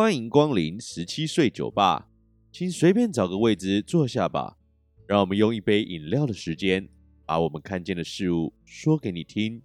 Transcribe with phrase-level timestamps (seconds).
[0.00, 2.08] 欢迎光临十七岁酒吧，
[2.50, 4.56] 请随便找个位置坐下吧。
[5.06, 6.88] 让我们用一杯饮料的时间，
[7.26, 9.60] 把我们看见的事物说给你听。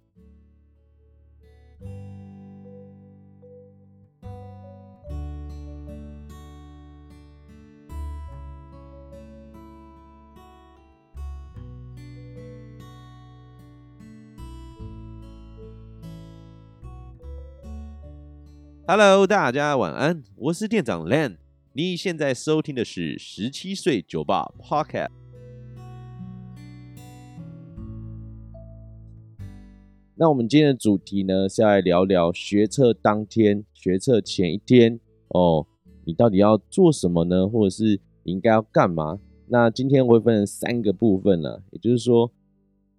[18.88, 21.38] Hello，大家晚安，我是店长 Len。
[21.72, 25.10] 你现在收听的是十七岁酒吧 Podcast。
[30.14, 35.66] 那我们今天的主题呢，是要来聊聊学测当天、学测前一天哦，
[36.04, 37.48] 你到底要做什么呢？
[37.48, 39.18] 或者是你应该要干嘛？
[39.48, 42.30] 那今天我会分成三个部分呢，也就是说，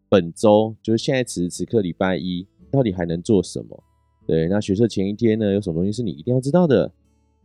[0.09, 3.85] 本周就是现在此时此刻礼拜一，到底还能做什么？
[4.27, 6.91] 对，那学测前一天呢，有什么东西是你一定要知道的？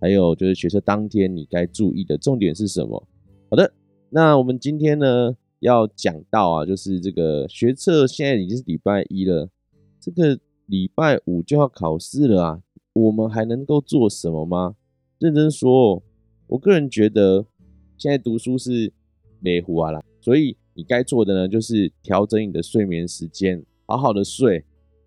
[0.00, 3.06] 还有就是学测当天你该注意的重点是什么？
[3.48, 3.72] 好的，
[4.10, 9.48] 那我们今天呢要讲到啊，就是这个学测现在已经是礼拜一了，
[10.00, 12.62] 这个礼拜五就要考试了啊，
[12.94, 14.74] 我们还能够做什么吗？
[15.20, 16.02] 认真说，
[16.48, 17.46] 我个人觉得
[17.96, 18.92] 现在读书是
[19.38, 24.64] 没胡啊啦，所以你该做的呢，就是调整你的睡眠时间，好好的睡。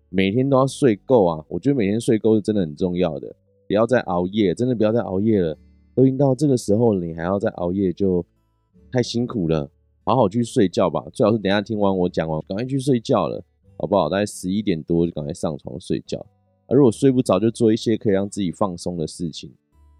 [0.08, 1.44] 每天都要睡够啊！
[1.48, 3.34] 我觉得每天睡够是真的很重要的，
[3.66, 5.56] 不要再熬夜，真的不要再熬夜了。
[5.94, 8.24] 都已经到这个时候了，你还要再熬夜，就
[8.92, 9.68] 太辛苦了。
[10.04, 13.42] 好好去睡觉吧，最好是等下听完我讲完，赶快去睡觉了，
[13.78, 14.08] 好不好？
[14.08, 16.18] 大概十一点多就赶快上床睡觉。
[16.66, 19.50] 啊，如果睡不着，就做一些可以让自己放松的事情，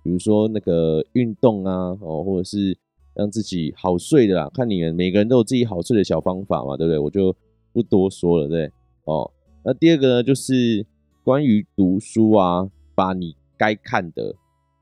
[0.05, 2.79] 比如说那个运动啊，哦，或者是
[3.15, 4.49] 让自己好睡的啦。
[4.55, 6.99] 看你们每个人都有自己好睡的小方法嘛，对不对？
[6.99, 7.34] 我就
[7.73, 8.71] 不多说了，对，
[9.07, 9.29] 哦。
[9.69, 10.86] 那第二个呢，就是
[11.25, 14.32] 关于读书啊，把你该看的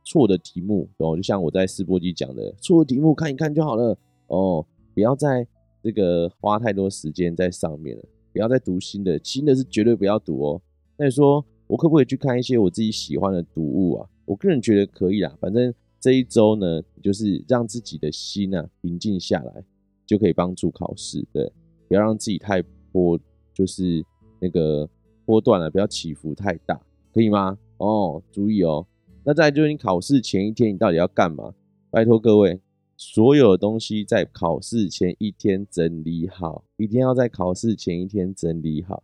[0.05, 3.97] 错的题目，哦，就像我在试播机讲的，错的题目看一看就好了，
[4.27, 5.47] 哦，不要再
[5.83, 10.61] 这个花太多时间在上面了，不要再读新的，新的是绝对不要读哦。
[10.99, 14.07] 那你说我可不可以去看一些我自己喜欢的读物啊？
[14.27, 19.65] 我个人觉得可以啦，反正这一周呢，就是让自己的心啊平静下来，
[20.05, 21.51] 就可以帮助考试，对，
[21.89, 22.63] 不要让自己太
[22.93, 23.19] 波，
[23.55, 24.05] 就是。
[24.45, 24.87] 那个
[25.25, 26.79] 波段了，不要起伏太大，
[27.15, 27.57] 可以吗？
[27.79, 28.87] 哦，注意哦。
[29.25, 31.55] 那再就是你考试前一天，你到底要干嘛？
[31.91, 32.61] 拜托各位，
[32.95, 39.03] 所有的东西在考试前一天整理好，一定要在考试前一天整理好。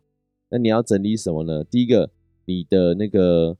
[0.51, 1.63] 那你要整理什么呢？
[1.63, 2.11] 第一个，
[2.45, 3.57] 你的那个，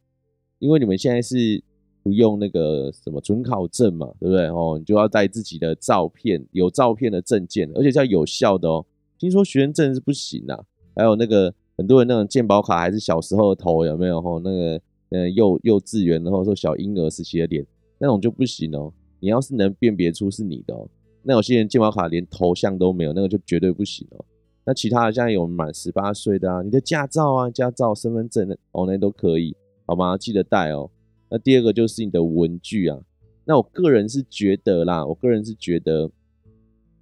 [0.60, 1.64] 因为你们现在是
[2.04, 4.46] 不用那个什么准考证嘛，对不对？
[4.50, 8.86] 哦，你就要带自己的照片，有照片的证件，而且是要有效的哦。
[9.18, 10.64] 听说学生证是不行啊，
[10.96, 11.52] 还有那个。
[11.82, 14.22] 很多人那种健保卡还是小时候的头有没有？
[14.22, 17.66] 吼，那个呃幼幼稚园，然后说小婴儿时期的脸，
[17.98, 18.94] 那种就不行哦。
[19.20, 20.88] 你要是能辨别出是你的哦，
[21.24, 24.24] 那有些人健保卡连头像都没有，那个就绝对不行哦。
[24.64, 29.56] 那其他的像有满十八岁的啊，你的驾照啊、驾照、身份证哦，那都可以，
[29.88, 30.16] 好吗？
[30.16, 30.88] 记得带哦。
[31.30, 33.00] 那第二个就是你的文具啊。
[33.46, 36.12] 那我个人是觉得啦，我个人是觉得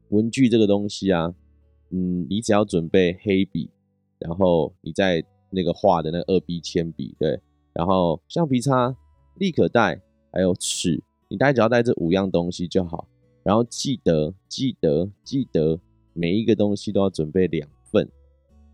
[0.08, 1.36] 文具这个东西啊，
[1.90, 3.70] 嗯，你只要准备黑笔。
[4.20, 7.40] 然后你在那个画的那二 B 铅笔，对，
[7.74, 8.96] 然后橡皮擦、
[9.36, 13.08] 立可带，还有尺，你大概只要带这五样东西就好。
[13.42, 15.80] 然后记得、记得、记得，
[16.14, 18.08] 每一个东西都要准备两份。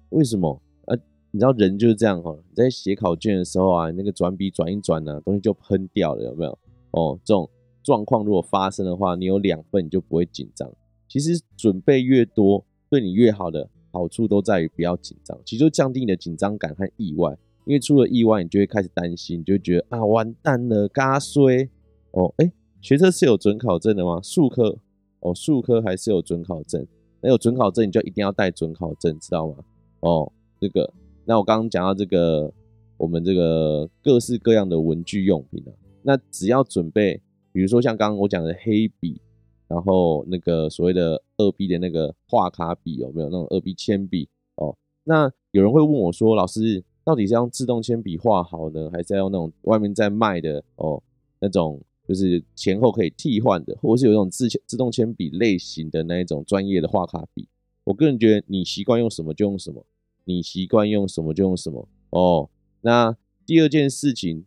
[0.09, 0.59] 为什么？
[0.85, 0.97] 啊，
[1.31, 6.59] 你知道人就是这样哈，你在写考卷的时候啊，那个转笔转一转呢，东西就喷掉了，有没有？
[6.91, 7.49] 哦，这种
[7.83, 10.69] 状况如果发生的话，你有两份你就不会紧张。
[11.07, 13.69] 其实准备越多，对你越好的。
[13.95, 17.31] 好处都在于不要紧张，其实就降低你的紧张感和意外，
[17.65, 21.69] 因为出了意外，你就会开始担心，你就会觉得啊，完蛋了，嘎衰
[22.11, 22.51] 哦，哎，
[22.81, 24.19] 学车是有准考证的吗？
[24.21, 24.77] 术科
[25.21, 26.85] 哦，术科还是有准考证，
[27.21, 29.55] 那有准考证你就一定要带准考证，知道吗？
[30.01, 30.29] 哦，
[30.59, 30.91] 这个，
[31.23, 32.51] 那我刚刚讲到这个，
[32.97, 35.71] 我们这个各式各样的文具用品啊，
[36.03, 37.21] 那只要准备，
[37.53, 39.21] 比如说像刚刚我讲的黑笔。
[39.67, 44.75] 然后那个所谓的二 B 的那个画卡笔有没有那种二 B 铅笔哦？
[45.03, 51.01] 那有人会问我说：“老师，到底是用自动铅笔画好呢，还是要用那种外面在卖的哦？
[51.39, 57.47] 那种就是前后可以替换的，或者是有一种自自动铅笔类型的那一种专业的画卡笔？”
[57.85, 59.85] 我个人觉得，你习惯用什么就用什么，
[60.23, 62.49] 你习惯用什么就用什么哦。
[62.81, 63.15] 那
[63.45, 64.43] 第二件事情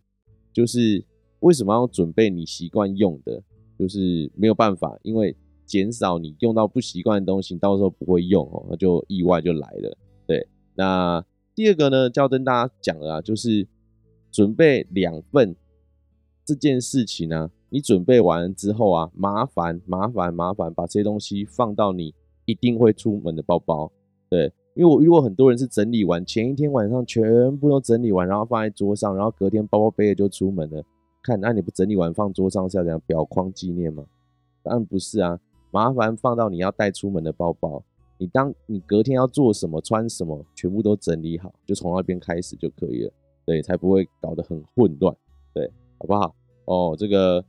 [0.53, 1.05] 就是
[1.41, 3.43] 为什么要准备你习惯用的？
[3.78, 9.96] 就是没有办法，因为减少你用到不习惯的东西，到时候不会用哦，那就意外就来了。
[10.26, 13.66] 对，那第二个呢，就要跟大家讲了啊，就是
[14.30, 15.54] 准备两份
[16.44, 22.14] 这件事情呢、你准备完之后啊，麻烦麻烦麻烦，把这些东西放到你
[22.46, 23.92] 一定会出门的包包。
[24.30, 30.82] 对，因为我遇过很多人是整理完前一天晚上全部都整理完，然后放在桌上，然后隔天包包背了就出门了。
[31.23, 34.05] 看，那你不整理完放桌上是要怎样裱框纪念吗？
[34.62, 35.38] 当然不是啊，
[35.70, 37.82] 麻烦放到你要带出门的包包。
[38.20, 43.12] 你当你隔天要做什么、穿什么，全部都整理好，就从那边开始就可以了。
[43.44, 45.17] 对，才不会搞得很混乱。
[45.55, 46.35] 对，好不好？
[46.65, 47.44] 哦，这个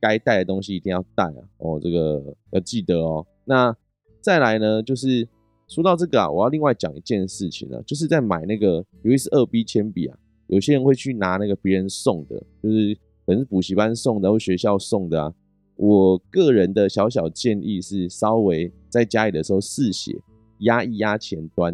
[0.00, 1.42] 该带的东西一定要带啊。
[1.58, 3.24] 哦，这个要记得哦。
[3.44, 3.74] 那
[4.20, 5.26] 再来呢，就是
[5.68, 10.18] 说到这个啊，我要另外讲一件事情呢，就是在买那个，尤其是二 B 铅笔啊，
[10.50, 12.92] 有些人会去拿那个别人送的，就是
[13.24, 15.32] 可能是补习班送的或学校送的啊。
[15.76, 20.20] 我个人的小小建议是，稍微在家里的时候试写，
[20.58, 21.72] 压一压前端，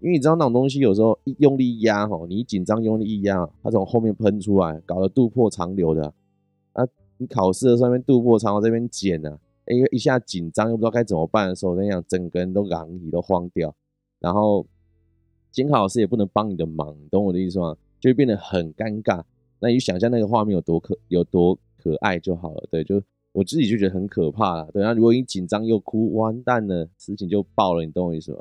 [0.00, 6.12] 因为你知道那种东西有时候一用力压哈，你一紧张用力一压，它从后面喷出来，搞得肚破长流的
[6.74, 6.86] 啊！
[7.16, 13.74] 你考试的时候那边肚破长流这边剪啊，因为一下紧张又不知道该怎么办的时候，那样整个人都狼你都慌掉，
[14.20, 14.66] 然后
[15.50, 17.74] 监考老师也不能帮你的忙，你懂我的意思吗？
[18.00, 19.22] 就会变得很尴尬。
[19.60, 23.02] 那你想象那个画面有多可有多可爱就好了，对，就。
[23.32, 28.38] 我自己就觉得很可怕了，对啊，如果你紧张又哭，完蛋了，事情就爆了，你懂我意思吗？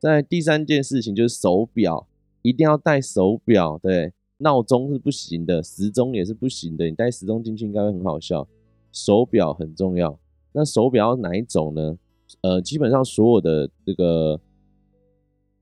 [0.00, 2.08] 在第三件事情就是手表，
[2.42, 8.48] 一定要带手表，对，闹钟是不行的，时钟也是不行的，你带时钟进去应该会很好笑。
[8.90, 10.18] 手表很重要，
[10.52, 11.96] 那手表哪一种呢？
[12.40, 14.40] 呃，基本上所有的这个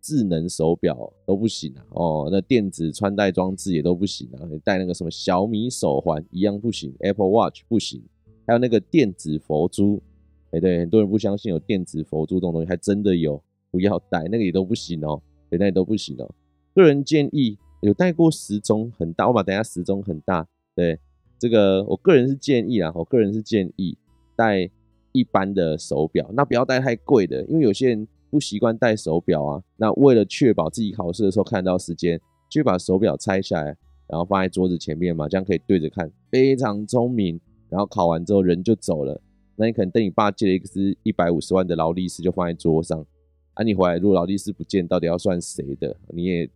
[0.03, 8.03] 智能手表都不行啊，哦，那电子穿戴装置也都不行啊，你戴那个什么小米手环一样不行，Apple Watch 不行。
[8.45, 10.03] 还有那个电子佛珠，
[10.51, 13.41] 哎，对，很多人不相信有电子佛珠这种东西，还真的有，
[13.71, 16.29] 不要戴，那个也都不行哦，对，那也都不行哦。
[16.75, 20.45] 个人建议有戴过时钟很大，我把等下时钟很大，
[20.75, 20.99] 对，
[21.39, 23.97] 这个我个人是建议啊，我个人是建议
[24.35, 24.69] 戴
[25.13, 32.19] 一般的手表，那不要戴太贵的，因为有些人不习惯戴手表啊，那为了确保自己考试的时候看到时间，
[32.49, 33.76] 就把手表拆下来，
[34.08, 37.38] 然后放在桌子前面嘛，这样可以对着看，非常聪明。
[37.69, 39.20] 然后考完之后人就走了，
[39.56, 43.05] 那你可能等你爸借了一支一百五十万的劳力士就放在桌上，
[43.52, 45.94] 啊，你回来如果劳力士不见，到底要算谁的？
[46.08, 46.49] 你也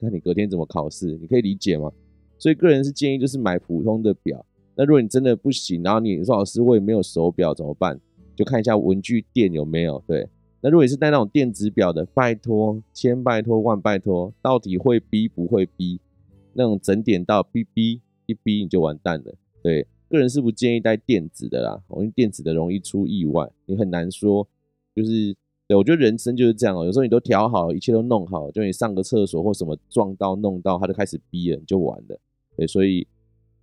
[0.00, 1.92] 看你隔天怎么考试，你可以理解吗？
[2.36, 4.44] 所以个人是建议就是买普通的表。
[4.74, 8.00] 那如果你真的不行，然后你说老师我也没有手表怎么办？
[8.34, 10.02] 就看一下文具店有没有。
[10.06, 10.26] 对，
[10.62, 16.00] 那如果你是戴那种电子表的，拜托千拜托万拜托，到底会逼不会逼？
[16.54, 19.86] 那种整点到逼逼一逼你就完蛋了，对。
[20.08, 24.46] 个人是不建议带电子的啦，因为电子的容易出意外，你很难说。
[24.94, 25.34] 就是，
[25.66, 32.20] 对，我觉得人生就是这样哦，有时候你都调好，一切都弄好，就你上个厕所或什么撞到弄到，它就开始逼了，你就完了。
[32.58, 33.06] 对，所以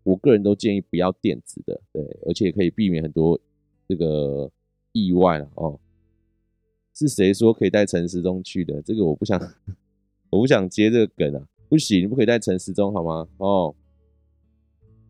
[0.02, 3.40] 我个人都建议不要电子的，对，而且可以避免很多
[3.88, 4.50] 这个
[4.92, 5.80] 意外了哦。
[7.00, 8.82] 是谁说可以带陈时中去的？
[8.82, 9.40] 这个我不想，
[10.30, 13.28] 我不想接这个梗啊，不行，不可以带陈时中好吗？
[13.38, 13.76] 哦，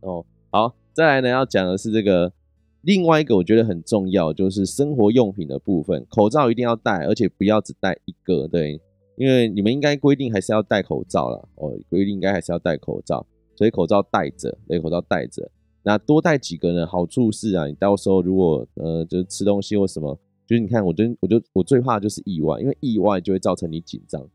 [0.01, 0.75] 哦，好。
[0.91, 2.33] 再来呢，要讲的是这个
[2.81, 6.05] 另外一个我觉得很重要，就是生活用品的部分。
[6.09, 8.81] 口罩一定要戴，而且不要只戴一个，对，
[9.15, 11.41] 因为你们应该规定还是要戴口罩啦。
[11.55, 13.25] 哦，规定应该还是要戴口罩，
[13.55, 15.49] 所以口罩戴着，对，口罩戴着。
[15.83, 16.85] 那多戴几个呢？
[16.85, 24.27] 好处是啊，你到时候如果呃，就是吃东西或什么，就是你看，我就我就我最怕就是意外，因为意外就会造成你紧张，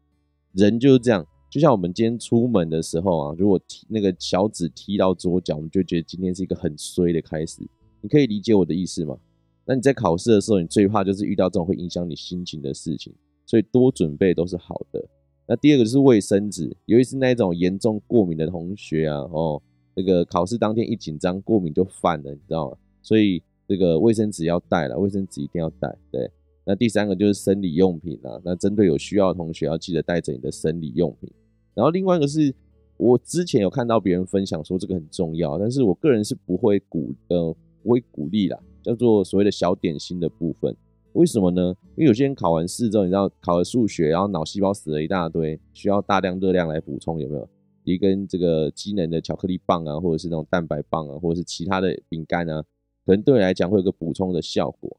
[0.53, 1.27] 人就是这样。
[1.51, 7.63] 就像我们今天出门的时候啊，如果踢那个小指踢到左脚，我们就觉得今天是一个很衰的开始。
[8.01, 9.19] 你可以理解我的意思吗？
[9.65, 13.13] 那你在考试的时候，你最怕就是遇到这种会影响你心情的事情，
[13.45, 15.05] 所以多准备都是好的。
[15.49, 19.61] 那第二个就是卫生纸，尤其是那种严重过敏的同学啊，哦，
[19.97, 22.77] 那个考试当天一紧张，过敏就犯了，你知道吗？
[23.03, 25.97] 所以这个卫生纸要带了，卫生纸一定要带。
[26.11, 26.31] 对，
[26.65, 31.31] 那第三个就是生理用品啊，那针对有需要的同学，要记得带着你的生理用品。
[31.75, 32.55] 然后另外一个是
[32.97, 40.77] 我之前有看到别人分享说这个很重要，但是我个人是不会鼓呃不会鼓励啦，叫做所谓的小点心的部分。
[41.15, 41.75] 为什么呢？
[41.97, 47.49] 因为有些人考完试之后，你知道考了数学，然后脑细胞死了一大堆，需要大量热量来补充，有没有？
[47.85, 52.65] 一根这个机能的巧克力棒啊，或者是那种蛋白棒啊，或者是其他的饼干啊，
[53.05, 54.97] 可能对你来讲会有个补充的效果。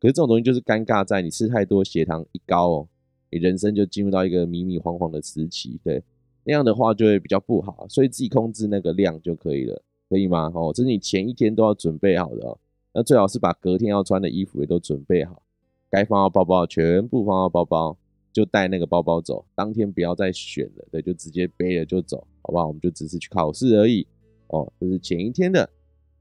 [0.00, 2.88] 可是这种东西就是尴尬在你吃太多，血糖一高哦，
[3.30, 6.02] 你人生就进入到一个迷迷惘惘的时期，对。
[6.44, 10.50] 那样的话就会比较不好，所以自己控制那个量就可以了，可以吗？
[10.54, 12.58] 哦，这是你前一天都要准备好的哦。
[12.94, 15.42] 那最好是把隔天要穿的衣服也都准备好，
[15.90, 17.94] 该放到包包全部放到包包，
[18.32, 19.44] 就带那个包包走。
[19.54, 22.68] 当天不要再选了，对，就直接背了就走，好不好？
[22.68, 24.06] 我们就只是去考试而已。
[24.46, 25.68] 哦，这是前一天的。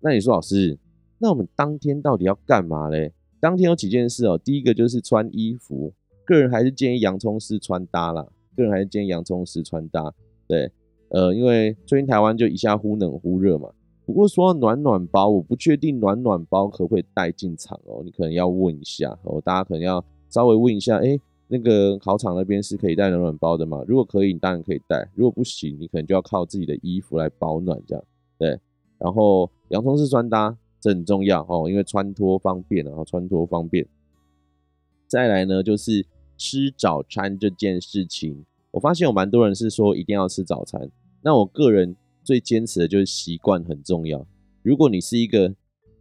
[0.02, 0.78] 那你说老师，
[1.20, 3.12] 那我们当天到底要干嘛嘞？
[3.40, 4.38] 当天有几件事哦。
[4.38, 5.94] 第一个就是穿衣服，
[6.26, 8.26] 个人还是建议洋葱式穿搭啦。
[8.56, 10.14] 个人还是建议洋葱式穿搭。
[10.48, 10.72] 对，
[11.10, 13.70] 呃，因为最近台湾就一下忽冷忽热嘛。
[14.06, 18.02] 不过说到暖暖包，我不确定暖暖包可不可以带进场哦。
[18.04, 23.84] 你可能要问一下哦，大家可能要稍微问一下，哎，那个考场那边是可以带暖暖包的吗？
[23.88, 28.04] 如果可以，你当然可以带；如果不行，你可能就要靠自己的衣服来保暖这样。
[28.38, 28.60] 对，
[28.98, 30.58] 然后洋葱式穿搭。
[30.80, 33.86] 这很重要哦，因为穿脱方便，然后穿脱方便。
[35.08, 36.06] 再来呢，就是
[36.38, 40.90] 吃早餐这件事情，我发现有蛮多人是说一定要吃早餐。
[41.22, 44.26] 那我个人最坚持的就是习惯很重要。
[44.62, 45.56] 如果你是一个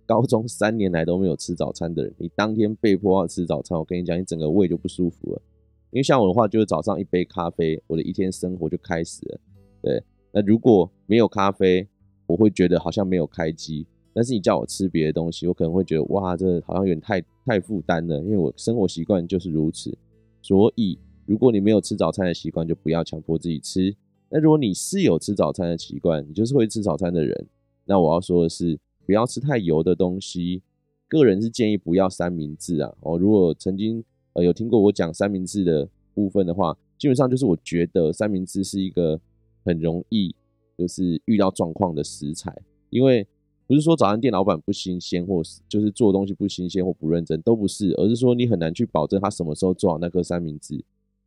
[0.05, 5.43] 高中三年来都没有吃早餐的人，你当天被迫要吃早餐，我跟你讲，你整个胃就不舒服了。
[5.91, 9.41] 因为像我的话，就是早上一杯咖啡，我的一天生活就开始了。
[9.83, 10.03] 对，
[10.33, 11.89] 那如果没有咖啡，
[12.27, 13.87] 我会觉得好像没有开机。
[14.17, 19.95] 但是你叫我吃别的东西，我可能会觉得哇，这好像有点太太负担了，因为我生活习惯就是如此。
[20.41, 23.95] 所以，如果你没有吃早餐的习惯，就不要强迫自己吃。
[24.31, 27.47] 那如果你是有吃早餐的习惯，你就是会吃早餐的人，
[27.85, 30.63] 那我要说的是，不要吃太油的东西。
[31.09, 32.91] 个人是建议不要三明治啊。
[33.01, 39.21] 哦，如果曾经呃有听过我讲三明治的部分的话，基本上就是我觉得三明治是一个
[39.63, 40.35] 很容易
[40.79, 42.57] 就是遇到状况的食材，
[42.89, 43.27] 因为。
[43.67, 50.75] 不是说早餐店老板不新鲜，或是就是做东西不新鲜或不认真，都不是，而是说你很难去保证他什么时候做好那颗三明治，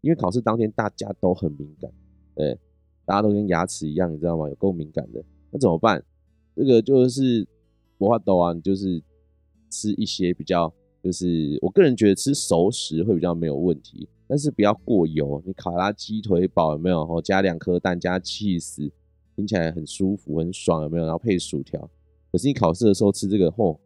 [0.01, 1.91] 因为考试当天大家都很敏感，
[2.35, 2.57] 对，
[3.05, 4.47] 大家都跟牙齿一样，你知道吗？
[4.47, 6.01] 有够敏感的，那怎么办？
[6.55, 7.45] 这个就是
[7.97, 9.01] 无法度啊，你就是
[9.69, 15.43] 吃一些比较，就是我个人觉得吃熟食会比较没有问题，但是不要过油。
[15.45, 17.01] 你卡拉鸡腿堡有没有？
[17.01, 18.89] 哦，加两颗蛋加起司，
[19.35, 21.03] 听起来很舒服很爽，有没有？
[21.03, 21.89] 然后配薯条。
[22.31, 23.79] 可是你考试的时候吃这个，嚯、哦，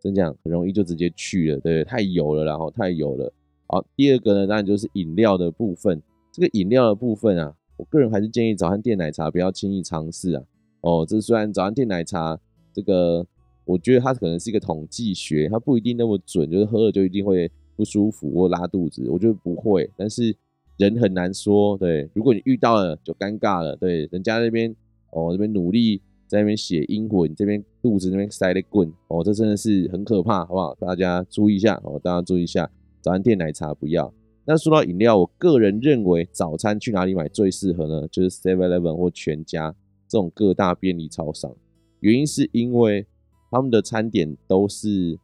[0.00, 1.84] 真讲很容易就直接去了，对不对？
[1.84, 3.32] 太油了，然后太油了。
[3.66, 6.00] 好，第二个呢，当然就是饮料的部分。
[6.32, 10.42] 这个饮料的部分啊，我个人还是建议早餐店奶茶不要轻易尝试啊。
[10.82, 12.38] 哦，这虽然早餐店奶茶
[12.72, 13.26] 这个，
[13.64, 19.10] 我觉得它可能是一个统计学，它不一定那么准，就是喝了就一定会不舒服或拉肚子。
[19.10, 20.34] 我觉得不会，但是
[20.76, 22.08] 人很难说，对。
[22.14, 24.74] 如果你遇到了就尴尬了，对，人家那边
[25.10, 26.00] 哦这边努力。
[26.26, 30.74] 在那边写英文，这边肚子那边塞了棍哦，这真的是很可怕，好不好？
[30.74, 34.12] 大家注意一下哦，大家注意一下，早餐店奶茶不要。
[34.44, 38.08] 那说到饮料，我个人认为早餐去哪里买最适合呢？
[38.08, 39.74] 就是 Seven Eleven 或全家
[40.08, 41.54] 这种各大便利超商。
[42.00, 43.06] 原因是因为
[43.50, 45.18] 他们的餐点都是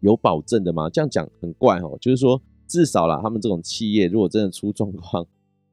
[0.00, 5.26] 有保证的嘛，这样讲很怪哦，就是说至少啦，他们这种企业如果真的出状况，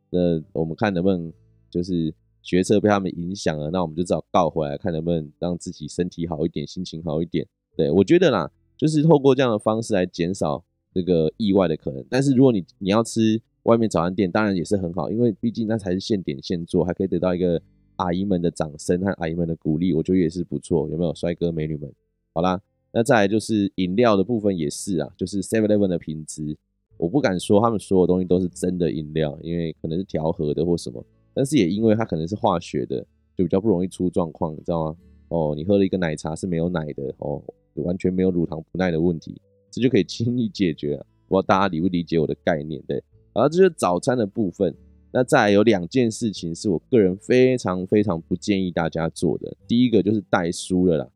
[0.10, 1.32] 那我们看能不能
[1.70, 2.14] 就是。
[2.42, 7.48] 学测被他们影响了，那我们就只好倒回来，看能不能让自己身体好一点，心情好一点。
[7.76, 12.04] 对，我觉得啦，就是透过这样的方式来减少这个意外的可能。
[12.10, 17.62] 但是如果你你要吃外面早餐店，当然也是很好，因为毕竟那才是现点现做，还可以得到一个
[17.98, 20.90] 阿姨们的掌声和阿姨们的鼓励，我觉得也是不错。
[20.90, 21.94] 有没有帅哥美女们？
[22.34, 22.60] 好啦，
[22.92, 26.58] 那再来就是饮料的部分也是啊，就是 Seven Eleven 的品质，
[26.98, 31.06] 我不敢说他们所有东西都是真的饮料，因为可能是调和的或什么。
[31.34, 33.00] 但是也因为它可能是化学的，
[33.38, 34.98] 就比较不容易出状况，你知道吗？
[35.30, 37.42] 哦，你喝了一个奶茶是没有奶的哦，
[37.76, 41.06] 完全没有乳糖不耐的问题，这就可以轻易解决了。
[41.30, 42.82] 不知道大家理不理解我的概念？
[42.86, 43.02] 对，
[43.34, 44.76] 然后这就是早餐的部分。
[45.14, 49.56] 那再来有两件事情是我个人非常非常不建议大家做的。
[49.68, 51.10] 第一个就是带书了啦，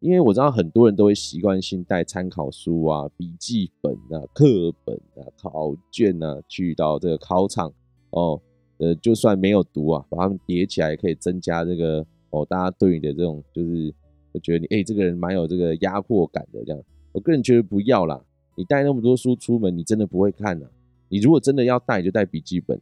[0.00, 7.72] 因为我知道很多人都会习惯性带参考书啊、笔记本啊、课本啊、考卷啊去到这个考场
[8.10, 8.40] 哦。
[8.82, 13.94] 呃，就算没有读啊，把它们叠起来，也可以增加这个哦，大家对你的这种就是，
[14.32, 16.82] 我觉得你哎、欸，这个人蛮有这个压迫感的这样。
[17.12, 18.20] 我个人觉得不要啦，
[18.56, 20.70] 你带那么多书出门，你真的不会看呐、啊。
[21.08, 22.76] 你如果真的要带，就带笔记本，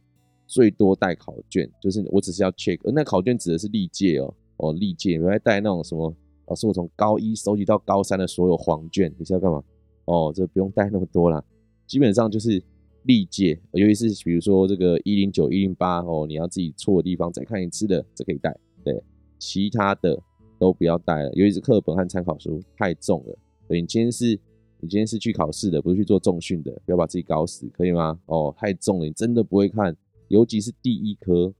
[0.47, 2.79] 最多带考卷，就是我只是要 check。
[2.91, 6.11] 那考卷指的是历届哦，哦历届，你还带那种什么？
[6.47, 9.63] 老师，我从高一收集到高三的所有黄卷，你是要干嘛？
[10.05, 11.43] 哦，这不用带那么多啦，
[11.85, 12.59] 基本上就是。
[13.03, 18.55] 历届，尤其是比如说这个一零九、一零八哦，你要自己错的地方再看一次的，这可以带。
[18.83, 19.01] 对，
[19.39, 20.21] 其他的
[20.59, 23.37] 都不要带了，尤其是课本和参考书太重了。
[23.67, 24.39] 所以你今天是，
[24.79, 28.19] 你今天是去考试的，不是去做重训的，不要把自己搞死，可以吗？
[28.25, 29.95] 哦，太重了，你真的不会看，
[30.27, 31.53] 尤其是第一科，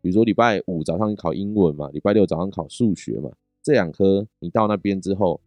[0.00, 3.30] 比如说礼拜五早上考英文嘛，礼拜六早上考数学嘛，
[3.62, 5.40] 这两科你到那边之后，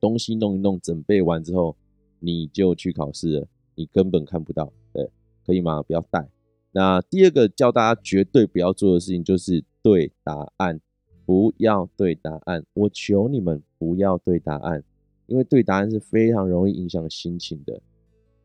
[0.00, 1.76] 东西弄一弄，准备完之后，
[2.18, 3.48] 你就去考试了。
[3.80, 5.08] 你根本看不到，对，
[5.46, 5.82] 可以吗？
[5.82, 6.28] 不要带。
[6.70, 10.78] 那第二个教大家绝对不要做的事情就是对答案
[11.24, 14.84] 不要对答案，我求你们不要对答案，
[15.26, 17.80] 因为对答案是非常容易影响心情的。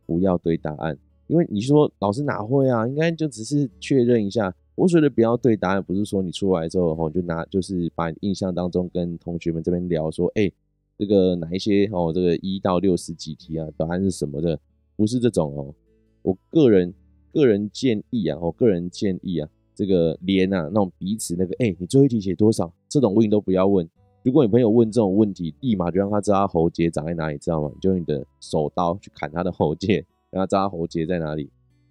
[0.06, 2.88] 不要对答案，因为你说老师哪会啊？
[2.88, 4.56] 应该就只是确认一下。
[4.76, 10.50] 我觉得不要对答案，不是说你出来之后吼就拿，就是把印象当中跟同学们这边聊说，哎，
[10.98, 14.60] 这个哪一些哦，这个一到六十几题啊，答案是什么的？
[14.96, 15.74] 不是这种哦。
[16.22, 16.94] 我个人
[17.32, 19.50] 个人建议啊，我个人建议啊。
[19.78, 22.74] 这个连啊，那种彼此那个，哎，你最后一题写多少？
[22.88, 23.86] 这种问题都不要问。
[24.24, 27.70] 如果你朋友问这种问题，立马就让他知道他喉结长在哪里，知道吗？
[27.82, 29.96] 就用你的手刀去砍他的喉结，
[30.32, 31.50] 让他知道他喉结在哪里。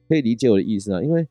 [0.09, 1.03] 可以理解我的意思啊？
[1.03, 1.29] 因为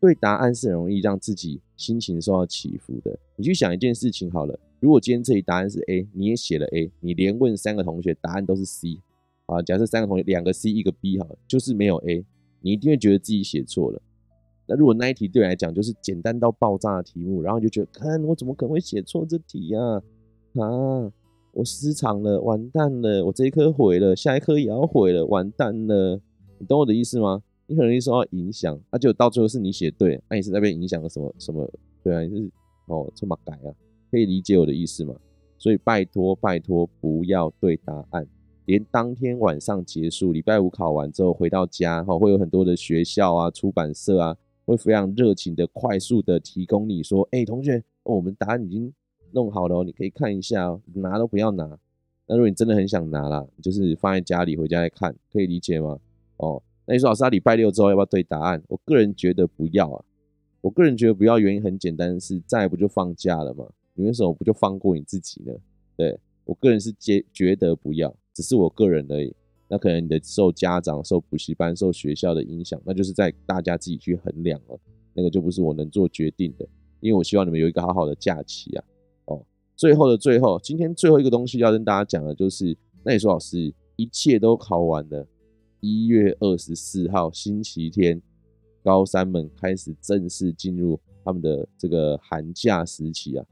[0.00, 3.16] 对答案是很容易让自己心情受到起伏的。
[3.36, 9.00] 你去想一件事情好了，如果今天这题答案是 A，你也写了 A，你连问三个同学，答案都是 C，
[9.48, 12.24] 啊，假设三个同学两个 C 一个 B 哈，就是没有 A，
[12.60, 14.00] 你一定会觉得自己写错了。
[14.66, 19.80] 那如果那一题对你来讲就是简单到爆炸的题目，然后你就觉得，看我怎么可能会写错这题呀？
[19.80, 21.12] 啊，
[21.52, 26.20] 我失常了，完蛋了，我这一科毁了，下一科也要毁了，完蛋了。
[26.58, 27.42] 你懂我的意思吗？
[27.66, 31.70] 你很容易受到影响，那、啊、就到最后是你写对，那、啊、你是在被影响了什么什么？
[32.02, 32.50] 对啊，你是
[32.86, 33.72] 哦这么改啊？
[34.10, 35.14] 可以理解我的意思吗？
[35.58, 38.26] 所以拜托拜托不要对答案，
[38.68, 44.36] 连当天晚上结束，礼拜五考完之后回到家，哈，会有很多的学校啊、出版社啊。
[44.66, 48.92] 会非常热情的、快速的提供你说：“哎、同学，我们答案已经
[49.32, 51.64] 弄好了，你可以看一下哦，拿都不要拿。
[52.26, 55.98] 那如果你真的很想拿啦，就是放在家里回家再看，可以理解吗？
[56.36, 58.62] 哦，那你说老师，他礼拜六之后要不要对答案？
[58.68, 60.04] 我个人觉得不要啊。
[60.60, 63.66] 我个人觉得不要，原因很简单，是再不就放假了吗？
[63.94, 65.54] 你为什么不就放过你自己呢？
[65.96, 69.34] 对，我个人是觉觉得不要，只是我个人而已。”
[69.68, 74.78] 那可能你的受家长、受补习班、受学校的影响，那就是在大家自己去衡量了。
[75.12, 76.66] 那个就不是我能做决定的，
[77.00, 78.84] 因为我希望你们有一个好好的假期啊。
[79.26, 79.44] 哦，
[79.76, 85.26] 最后的最后，今天最后一个东西要跟大家讲的就是，那你说老师，一切都考完了，
[85.80, 88.22] 一月二十四号星期天，
[88.82, 93.44] 高三们开始正式进入他们的这个寒假时期啊，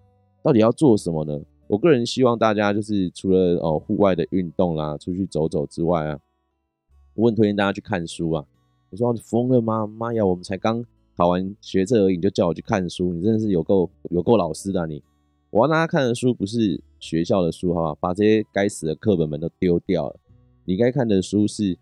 [0.43, 1.39] 到底要做什么呢？
[1.69, 6.21] 我个人希望大家就是除了哦户外的运动啦，出去走走之外啊，
[7.15, 8.47] 我很推荐大家去看书啊。
[8.91, 9.85] 你说你疯了吗？
[9.85, 10.85] 妈呀，我们才刚
[11.17, 15.03] 考完学测而已，你就叫我去看书，你真的是有够有够老师的你！
[15.51, 17.99] 我要大家看的书不是学校的书，好吧？
[18.01, 20.17] 把这些该死的课本们都丢掉了。
[20.65, 21.77] 你该看的书是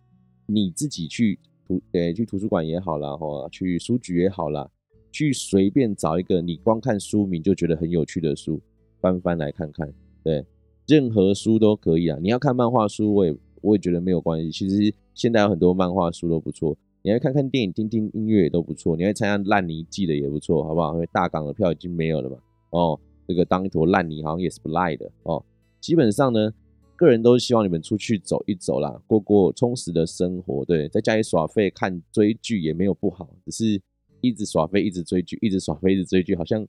[0.47, 4.71] 你自己去图诶去图书馆也好啦，或去书局也好啦，
[5.13, 8.59] 去随便找一个你光看书名就觉得很有趣的书。
[9.05, 10.43] 翻翻来看看，对，
[10.87, 12.19] 任何书都可以啊。
[12.23, 14.51] 你要看漫画书，我也我也觉得没有关系。
[14.51, 18.97] 其实现在有很多漫画书都不错，你来看看电影、听听音乐也都不错。
[18.97, 20.95] 你来参加烂泥季的也不错，好不好？
[20.95, 22.39] 因为大港的票已经没有了嘛。
[22.71, 25.45] 哦，这个当一坨烂泥好像也是不赖的哦。
[25.83, 26.51] 基本上呢，
[26.97, 30.65] 个人都希望你们出去走一走啦，过过充实的生活。
[30.65, 33.83] 对，在家里耍废看追剧也没有不好，只是
[34.23, 36.67] 一直耍废、一直追剧、一直耍废、一直追剧，好像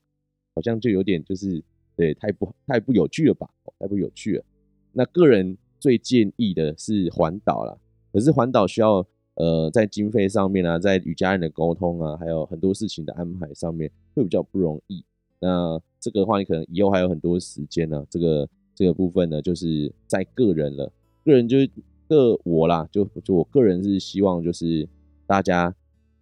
[0.54, 1.64] 好像就有点就是。
[1.96, 3.50] 对，太不太不有趣了吧？
[3.80, 4.44] 太不有趣了。
[4.92, 7.78] 那个人最建议的是环岛啦，
[8.12, 9.06] 可是环岛需要
[9.36, 15.04] 呃在经费上面啊，在与家人的沟通啊，还有很多事情的安排上面会比较不容易。
[15.40, 18.08] 那这个的话，你可能以后还有很多时间呢、啊。
[18.10, 20.92] 这个这个部分呢，就是在个人了。
[21.24, 21.70] 个人就是
[22.08, 24.88] 个我啦，就就我个人是希望就是
[25.26, 25.74] 大家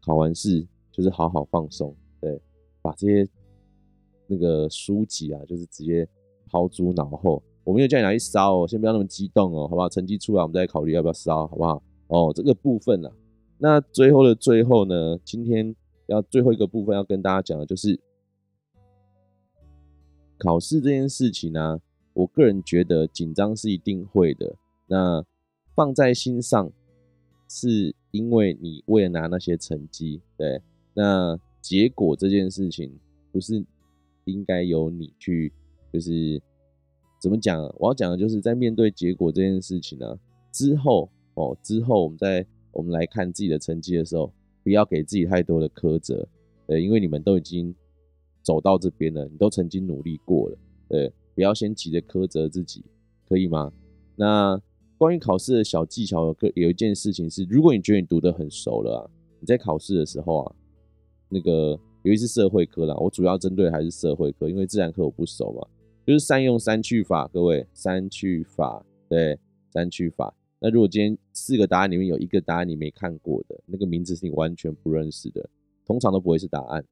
[0.01, 2.39] 考完试就是好好放松，对，
[2.81, 3.27] 把这些。
[4.33, 6.07] 那个书籍啊，就是直接
[6.47, 7.41] 抛诸脑后。
[7.63, 9.87] 我没有叫你拿去烧哦，先不要那么激动哦，好不好？
[9.87, 11.81] 成绩出来我们再考虑要不要烧，好不好？
[12.07, 13.15] 哦，这个部分呢、啊，
[13.57, 15.73] 那最后的最后呢，今天
[16.07, 17.97] 要最后一个部分要跟大家讲的就是
[20.37, 21.79] 考试这件事情呢、
[22.13, 24.55] 我个人觉得紧张是一定会的，
[24.87, 25.23] 那
[25.73, 26.69] 放在心上
[27.47, 30.61] 是因为你为了拿那些成绩，对，
[30.93, 32.99] 那结果这件事情
[33.31, 33.63] 不是。
[34.25, 35.51] 应该由你去，
[35.91, 36.41] 就是
[37.21, 37.61] 怎么讲？
[37.77, 40.19] 我要讲的就是在面对结果这件事情呢、
[40.51, 44.31] 之后哦，之后我们在我们来看自己的成绩的时候，
[44.63, 46.27] 不要给自己太多的苛责，
[46.67, 47.73] 呃，因为你们都已经
[48.41, 50.57] 走到这边了，你都曾经努力过了，
[50.89, 52.83] 对，不要先急着苛责自己，
[53.27, 53.71] 可以吗？
[54.15, 54.61] 那
[54.97, 59.09] 关于考试的小技巧，有有一件事情是，如果你觉得你读得很熟了啊，
[59.39, 60.55] 你在考试的时候啊，
[61.29, 61.79] 那个。
[62.03, 65.67] 尤其是社会科啦，我主要针对还是社会科，因为自然科我不熟嘛。
[66.05, 69.39] 就是善用删去法，各位删去法，对，
[69.71, 70.35] 删去法。
[70.59, 75.49] 那如果今天四个答案里面有一个答案你没看过的，那个名字是你完全不认识的，
[75.85, 76.83] 通常都不会是答案。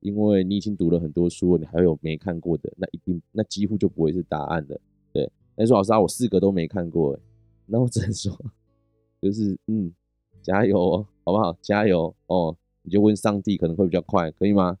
[0.00, 4.80] 因为你已经读了很多书，你还有没看过的，那一定那几乎就不会是答案了。
[5.12, 7.18] 对，那说老师啊，我四个都没看过，
[7.66, 8.38] 那我只能说，
[9.20, 9.92] 就是嗯，
[10.42, 11.56] 加油哦，好不好？
[11.60, 12.54] 加油哦，
[12.88, 14.78] 你就问上帝可能会比较快，可以吗？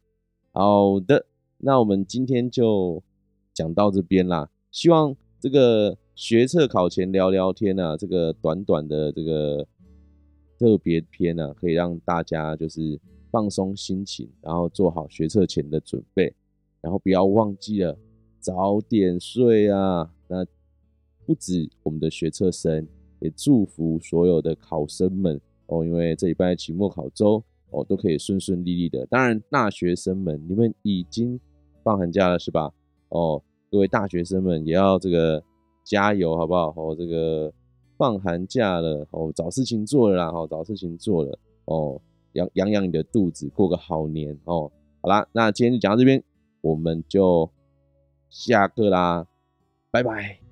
[0.52, 1.26] 好的，
[1.58, 3.02] 那我们今天就
[3.52, 4.48] 讲到这边啦。
[4.70, 9.66] 希望这个学测考前聊聊天啊，这个短短的这个
[10.58, 12.98] 特别篇啊，可以让大家就是。
[13.30, 16.34] 放松心情，然后做好学测前的准备，
[16.80, 17.94] 然后不要忘记了
[18.40, 20.10] 早点睡啊！
[20.26, 20.46] 那
[21.26, 22.88] 不止我们的学测生，
[23.20, 29.06] 也祝福所有的考生们哦，因为这礼拜期末考周哦，都可以顺顺利利的。
[29.06, 31.38] 当然，大学生们，你们已经
[31.82, 32.72] 放寒假了是吧？
[33.10, 35.42] 哦，各位大学生们也要这个
[35.84, 36.72] 加油，好不好？
[36.76, 37.52] 哦，这个
[37.96, 42.00] 放寒假了哦，找事情做了啦，哦，找事情做了哦。
[42.34, 44.70] 养养养你的肚子，过个好年哦！
[45.00, 46.22] 好啦，那今天就讲到这边，
[46.60, 47.50] 我们就
[48.28, 49.26] 下课啦，
[49.90, 50.47] 拜拜。